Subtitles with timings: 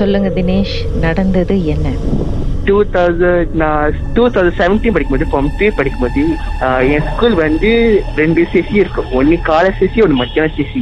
[0.00, 0.76] சொல்லுங்க தினேஷ்
[1.06, 1.88] நடந்தது என்ன?
[2.68, 6.22] டூ தௌசண்ட் நான் டூ தௌசண்ட் செவன்டீன் படிக்கும்போது ஃபார்ம் த்ரீ படிக்கும்போது
[6.94, 7.70] என் ஸ்கூல் வந்து
[8.20, 9.08] ரெண்டு செசி இருக்கும்.
[9.18, 10.80] ஒன்னு காலை செசி ஒன்னு மத்தியான செசி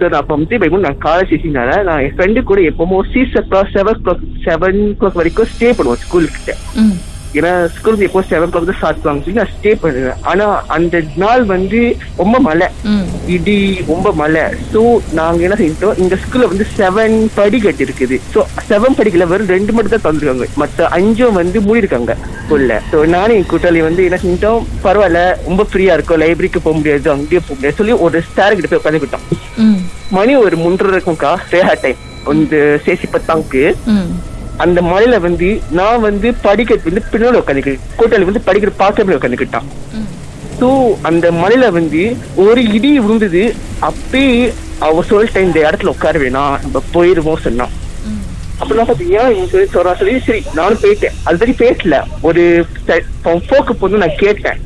[0.00, 3.72] ஸோ நான் ஃபார்ம் த்ரீ படிக்கும்போது நான் காலை செசினால நான் என் ஃப்ரெண்டு கூட எப்பவும் six o'clock
[3.76, 6.52] seven clock seven clock வரைக்கும் ஸ்டே பண்ணுவோம் ஸ்கூல் கிட்ட.
[7.38, 9.22] ஏன்னா ஸ்கூலுக்கு எப்போ செவன் கிளாக் தான் ஸ்டார்ட் பண்ணுவாங்க.
[9.24, 10.46] சொல்லி நான் ஸ்டே பண்ணுவேன் ஆனா
[10.76, 11.80] அந்த நாள் வந்து
[12.22, 12.68] ரொம்ப மழை.
[13.36, 13.56] இடி
[13.90, 14.44] ரொம்ப மழை.
[14.72, 14.80] ஸோ
[15.20, 19.28] நாங்க என்ன செஞ்சோம் இந்த ஸ்கூல்ல வந்து செவன் படிக்கட்டு இருக்குது ஸோ செவன் படிக்கல.
[19.32, 24.04] வெறும் ரெண்டு மட்டும் தான் தந்துருக்காங்க மற்ற அஞ்சும் வந்து மூடிருக்காங்க ஸ்கூல்ல ஸோ நானும் என் கூட்டாளி வந்து
[24.08, 25.20] என்ன செஞ்சோம் பரவாயில்ல.
[25.48, 26.20] ரொம்ப ஃப்ரீயா இருக்கும்.
[26.22, 27.06] லைப்ரரிக்கு போக முடியாது.
[27.16, 27.78] அங்கேயே போக முடியாது.
[27.80, 29.26] சொல்லி ஒரு ஸ்டார் கிட்ட போய் உட்காந்துக்கிட்டோம்
[30.16, 33.06] மணி ஒரு மூன்றரை இருக்கும்க்கா ரேஹா டைம் வந்து சேசி
[33.94, 34.08] ம்.
[34.62, 39.68] அந்த மலையில வந்து நான் வந்து படிக்கிறது வந்து பின்னாடி உட்காந்துக்கிட்டேன் கூட்டாளி வந்து படிக்கட்டு பார்க்க உட்காந்துக்கிட்டான்
[40.58, 40.68] ஸோ
[41.08, 42.02] அந்த மலையில வந்து
[42.44, 43.42] ஒரு இடி விழுந்தது.
[43.88, 44.36] அப்பயே
[44.86, 47.72] அவ சொல்லிட்டேன் இந்த இடத்துல உட்கார வேணாம் நம்ம போயிருவோம் சொன்னான்.
[48.60, 49.92] அப்படிலாம் அப்பெல்லாம் பாத்தீங்கன்னா இவன் சொல்றா?
[50.00, 51.16] சொல்லி சரி நானும் போயிட்டேன்.
[51.26, 51.96] அது வரைக்கும் பேசல.
[52.28, 52.42] ஒரு
[53.48, 54.60] போக்கு போது நான் கேட்டேன்.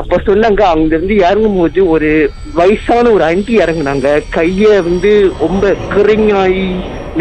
[0.00, 2.10] அப்ப சொன்னாங்க அங்க இருந்து இறங்கும் போது ஒரு
[2.58, 4.08] வயசான ஒரு ஆண்டி இறங்குனாங்க.
[4.36, 5.12] கைய வந்து
[5.44, 6.68] ரொம்ப கிரிங்காயி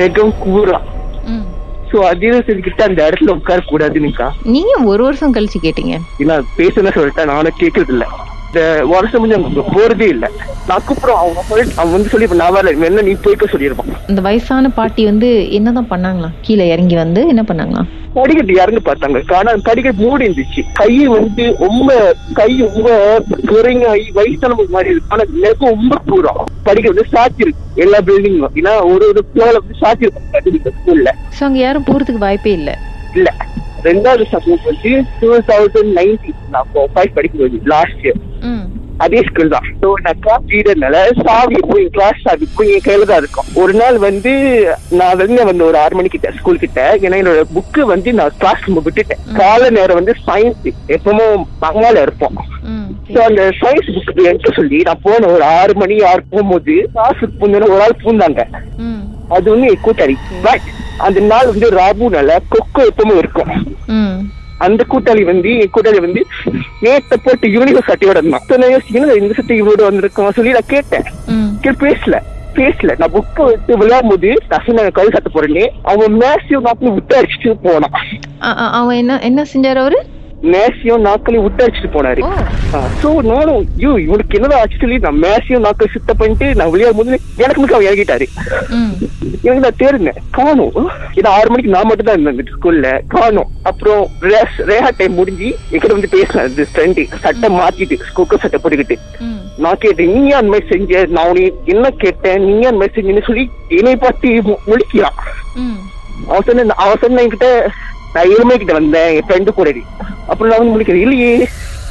[0.02, 0.88] நெகம் கூறான்
[1.96, 5.94] சோ அதையும் செஞ்சுக்கிட்டு அந்த இடத்துல உட்கார கூடாதுன்னுக்கா நீங்க ஒரு வருஷம் கழிச்சு கேட்டீங்க.
[6.22, 8.06] ஏன்னா பேசுன சொல்லிட்டேன் நானும் கேட்கறது இல்ல
[8.86, 10.30] வருஷம் முடிஞ்சு போறதே இல்ல.
[10.68, 11.20] நான் கூப்பிடுறோம்.
[11.22, 12.86] அவங்க சொல்லிட்டு அவன் வந்து சொல்லி நான் வரல.
[12.86, 13.92] என்ன நீ போய்க்க சொல்லிருப்பான்.
[14.08, 19.36] இந்த வயசான பாட்டி வந்து என்னதான் பண்ணாங்களாம் கீழே இறங்கி வந்து என்ன பண்ணாங்களாம் படிக்கட்டு இறந்து பார்த்தாங்க.
[19.36, 20.62] ஆனா படிக்கட்டு மூடி இருந்துச்சு.
[20.74, 22.90] கை வந்து ரொம்ப கை ரொம்ப
[23.52, 25.12] குறைங்காயி வயசான மாதிரி இருக்கு.
[25.12, 26.46] ஆனா நெகம் ரொம்ப தூரம்.
[26.64, 31.44] படிக்க வந்து சாத்தி இருக்கு எல்லா பில்டிங்கும் ஏன்னா ஒரு ஒரு ஃபிளோர்ல வந்து சாத்தி இருக்கும் ஸ்கூல்ல ஸோ
[31.44, 32.76] அங்க யாரும் போறதுக்கு வாய்ப்பே இல்லை.
[33.14, 33.32] இல்ல.
[33.90, 38.22] ரெண்டாவது சப்போர்ட் வந்து டூ தௌசண்ட் நைன்டீன் நான் ஃபைவ் படிக்கும்போது லாஸ்ட் இயர்
[39.04, 39.66] அதே ஸ்கூல் தான்.
[39.80, 43.48] ஸோ நான் கிளாஸ் லீடர்னால சாவி போய் கிளாஸ் சாவி போய் என் கையில தான் இருக்கும்.
[43.62, 44.32] ஒரு நாள் வந்து
[45.00, 48.80] நான் வெளில வந்து ஒரு ஆறு மணிக்கிட்ட ஸ்கூல் கிட்ட ஏன்னா என்னோட புக்கு வந்து நான் கிளாஸ் ரூம்
[48.86, 52.40] விட்டுட்டேன் காலை நேரம் வந்து சயின்ஸ் எப்பவும் பங்கால இருப்போம்.
[53.12, 57.72] ஸோ அந்த சயின்ஸ் புக் எடுக்க சொல்லி நான் போன ஒரு ஆறு மணி ஆறு போகும்போது கிளாஸுக்கு பூந்தோன்னு
[57.76, 58.42] ஒரு ஆள் பூந்தாங்க.
[59.36, 63.52] அது வந்து என் கூட்டாளி பட் அந்த நாள் வந்து ராபுனால கொக்கோ எப்பவும் இருக்கும்.
[64.58, 66.26] அந்த கூட்டாளி வந்து என் கூட்டாளி வந்து
[66.82, 71.04] நேத்த போட்டு யூனிவர்ஸ் சட்டையோட இருந்தான் நான் யோசிக்கிறேன் இந்த சட்டை இவரோட வந்திருக்கோம் சொல்லி நான் கேட்டேன்.
[71.64, 72.18] பேசல.
[72.56, 72.96] பேசல.
[72.98, 77.56] நான் புக்கை எடுத்து விளையாடும் போது நான் நான் கை சட்டை போறேன்னே அவன் மேசியும் நாட்கள் விட்டு அடிச்சுட்டு
[77.64, 77.98] போனான்.
[78.72, 80.06] அவன் என்ன என்ன செஞ்சாரு அவரு?
[80.44, 82.22] மேசியும் நாட்களையும் விட்டு அடிச்சுட்டு போனாரு.
[83.04, 87.20] சோ நானும் ஐயோ இவனுக்கு என்னதான் ஆச்சு சொல்லி நான் மேசியும் நாட்கள் சுத்த பண்ணிட்டு நான் விளையாடும் போது
[87.38, 88.26] எனக்கு மட்டும் அவன் இறங்கிட்டாரு.
[89.44, 90.90] எனக்கு நான் தேர்ந்தேன் காணும்.
[91.14, 93.48] இது ஆறு மணிக்கு நான் மட்டும் தான் இருந்தேன் ஸ்கூல்ல காணும்.
[93.64, 98.96] அப்புறம் ரேஹா டைம் முடிஞ்சு என்கிட்ட வந்து பேசினேன் ஃப்ரெண்டு சட்டை மாத்திட்டு குக்கர் சட்டை போட்டுக்கிட்டு.
[99.58, 101.06] நான் கேட்டேன் நீ அந்த மாதிரி செஞ்ச?
[101.06, 102.46] நான் உனக்கு என்ன கேட்டேன்?
[102.46, 105.18] நீ அந்த மாதிரி செஞ்சேன்னு சொல்லி என்னை பார்த்து மு- முழிக்கிறான்.
[105.56, 105.78] ம்.
[106.28, 107.68] அவன் சொன்ன அவன் சொன்ன என்கிட்ட
[108.16, 109.72] நான் எருமை கிட்ட வந்தேன் என் ஃப்ரெண்டு கூட
[110.32, 111.32] அப்புறம் நான் வந்து முழிக்கிறேன் இல்லையே.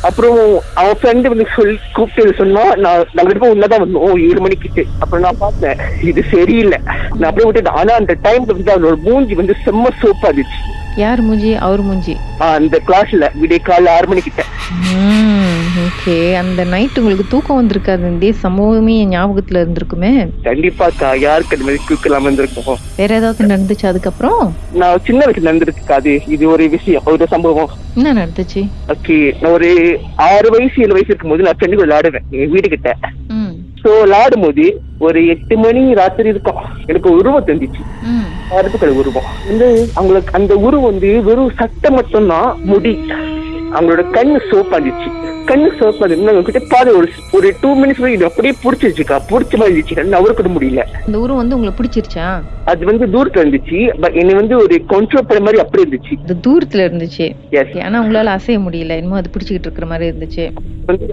[0.09, 0.39] அப்புறம்
[0.81, 4.17] அவன் ஃப்ரெண்டு வந்து சொல்லி கூப்பிட்டு சொன்னா நான் நாங்க பேரும் உள்ளதான் வந்தோம்.
[4.29, 4.83] ஏழு மணிக்கிட்டு.
[5.03, 5.79] அப்புறம் நான் பார்த்தேன்
[6.11, 6.79] இது சரியில்லை.
[7.19, 10.61] நான் அப்படியே விட்டுட்டேன் ஆனா அந்த டைம்ல வந்து அவனோட மூஞ்சி வந்து செம்ம சோப்பா இருந்துச்சு.
[10.97, 11.53] யார் மூஞ்சி?
[11.67, 12.17] அவர் மூஞ்சி.
[12.39, 14.43] அந்த கிளாஸ்ல விடிய காலைல ஆறு மணிக்கிட்ட.
[15.85, 17.99] ஓகே அந்த நைட் உங்களுக்கு தூக்கம் வந்திருக்காது.
[17.99, 20.29] இந்த சம்பவமே என் ஞாபகத்துல இருந்திருக்குமே.
[20.43, 24.57] கண்டிப்பாக்கா யாருக்கு அந்த மாதிரி தூக்கலாம் வந்திருக்கோம் வேற ஏதாவது நடந்துச்சு அதுக்கப்புறம்?
[24.73, 27.71] நான் சின்ன வயசுல நடந்திருக்காது இது ஒரு விஷயம் ஒரு சம்பவம்.
[27.95, 28.69] என்ன நடந்துச்சு?
[28.89, 29.35] ஓகே.
[29.41, 32.97] நான் ஒரு ஆறு வயசு ஏழு வயசு இருக்கும்போது நான் கூட விளையாடுவேன் எங்க வீடு கிட்ட.
[33.85, 36.55] சோ விளையாடும் போது ஒரு எட்டு மணி ராத்திரி இருக்கும்.
[36.87, 37.81] எனக்கு உருவம் தெரிஞ்சிச்சு.
[38.03, 38.25] ம்.
[38.51, 39.23] கருப்புக்கள் உருவம்.
[39.47, 42.99] வந்து அவங்களுக்கு அந்த உருவம் வந்து வெறும் சட்டை மட்டும்தான் முடி.
[43.73, 45.24] அவங்களோட கண்ணு சோப்பா இருந்துச்சு.
[45.49, 45.67] கண்ணு
[46.05, 49.17] இருந்து கிட்ட பாரு ஒரு ஒரு டூ மினிட்ஸ் இது அப்படியே புடிச்சிருச்சுக்கா.
[49.29, 50.05] புடிச்ச மாதிரி இருந்துச்சு.
[50.15, 50.83] நவருக்கிட முடியல.
[51.07, 52.27] இந்த ஊரும் வந்து உங்களுக்கு பிடிச்சிருச்சா?
[52.65, 53.79] அது வந்து தூரத்துல இருந்துச்சு.
[54.01, 56.15] பட் என்னை வந்து ஒரு கண்ட்ரோல் பண்ண மாதிரி அப்படி இருந்துச்சு.
[56.25, 57.27] இது தூரத்துல இருந்துச்சு.
[57.83, 58.97] ஆனா உங்களால அசைய முடியல.
[59.01, 60.47] என்னமோ அது பிடிச்சிக்கிட்டு இருக்கிற மாதிரி இருந்துச்சு.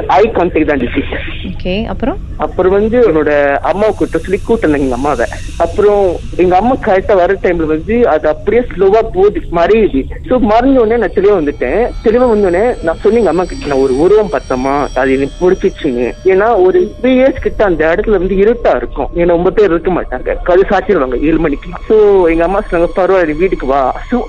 [0.08, 1.04] ஐ கான்டாக்ட் தான் இருந்துச்சு.
[1.50, 2.18] ஓகே அப்புறம்?
[2.38, 3.32] அப்புறம் வந்து என்னோட
[3.72, 5.26] அம்மா கூட்ட சொல்லி கூட்டினாங்க எங்க அம்மாவை.
[5.58, 6.02] அப்புறம்
[6.38, 9.42] எங்க அம்மா கரெக்டா வர டைம்ல வந்து அது அப்படியே ஸ்லோவா போகுது.
[9.60, 10.02] மறையுது.
[10.30, 11.82] சோ மறைஞ்ச உடனே நான் தெளிவா வந்துட்டேன்.
[12.06, 16.08] தெளிவா வந்தோடனே நான் சொன்ன எங்க அம்மா கிட்ட நான் ஒரு உருவம் பத்தமா அது எனக்கு பிடிச்சிச்சுன்னு.
[16.32, 19.10] ஏன்னா ஒரு த்ரீ இயர்ஸ் கிட்ட அந்த இடத்துல வந்து இருட்டா இருக்கும்.
[19.20, 20.36] ஏன்னா ரொம்ப பேர் இருக்க மாட்டாங்க.
[20.50, 21.72] கது சாச்சிருவாங்க ஏழு மணிக்கு.
[21.88, 21.96] சோ
[22.34, 23.82] எங்க அம்மா சொன்னாங்க பரவாயில்ல வீட்டுக்கு வா.
[24.12, 24.20] சோ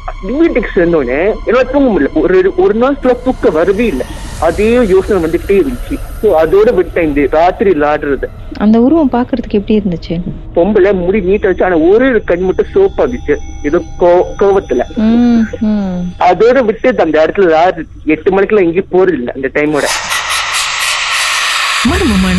[0.40, 2.12] வீட்டுக்கு சேர்ந்தோடனே என்னால தூங்க முடியல.
[2.24, 4.08] ஒரு ஒரு நாள் ஃபுல்லா தூக்க வரவே இல்லை.
[4.48, 5.98] அதே யோசனை வந்துட்டே இருந்துச்சு.
[6.22, 8.26] சோ அதோட விட்டேன் இந்த ராத்திரி விளையாடுறது.
[8.64, 10.14] அந்த உருவம் பாக்குறதுக்கு எப்படி இருந்துச்சு?
[10.56, 13.36] பொம்பளை முடி நீட்ட வச்சு ஆனா ஒரு கண் மட்டும் சோப்பா இருந்துச்சு.
[13.68, 13.78] ஏதோ
[14.42, 14.84] கோவத்துல.
[16.28, 17.58] அதோட விட்டு அந்த இடத்துல
[18.16, 19.86] எட்டு மணிக்கெல்லாம் எங்கேயும் போறது இல்லை அந்த டைமோட